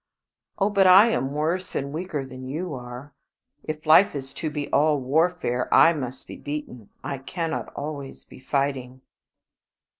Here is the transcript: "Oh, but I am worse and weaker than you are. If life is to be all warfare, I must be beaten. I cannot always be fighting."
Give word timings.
"Oh, 0.57 0.71
but 0.71 0.87
I 0.87 1.09
am 1.09 1.31
worse 1.33 1.75
and 1.75 1.93
weaker 1.93 2.25
than 2.25 2.47
you 2.47 2.73
are. 2.73 3.13
If 3.63 3.85
life 3.85 4.15
is 4.15 4.33
to 4.33 4.49
be 4.49 4.67
all 4.71 4.99
warfare, 4.99 5.71
I 5.71 5.93
must 5.93 6.25
be 6.25 6.37
beaten. 6.37 6.89
I 7.03 7.19
cannot 7.19 7.71
always 7.75 8.23
be 8.23 8.39
fighting." 8.39 9.01